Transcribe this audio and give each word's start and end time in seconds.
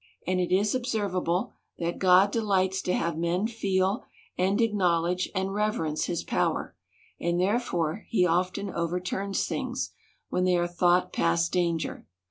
And 0.25 0.39
it 0.39 0.51
is 0.51 0.73
observable, 0.73 1.51
that 1.77 1.99
God 1.99 2.31
delights 2.31 2.81
to 2.81 2.93
have 2.95 3.19
men 3.19 3.45
feel, 3.45 4.03
and 4.35 4.59
acknowledge, 4.59 5.29
and 5.35 5.53
reverence 5.53 6.05
his 6.05 6.23
power; 6.23 6.75
and 7.19 7.39
there 7.39 7.59
fore 7.59 8.07
he 8.09 8.25
often 8.25 8.71
overturns 8.73 9.45
things, 9.45 9.91
when 10.29 10.43
they 10.43 10.57
are 10.57 10.65
thought 10.65 11.13
past 11.13 11.51
danger. 11.51 12.07